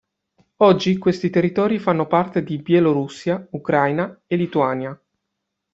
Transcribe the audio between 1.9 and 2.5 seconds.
parte